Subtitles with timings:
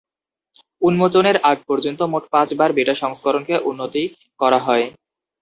[0.81, 4.03] উন্মোচনের আগ পর্যন্ত মোট পাঁচবার বেটা সংস্করণকে উন্নতি
[4.39, 4.85] করা হয়।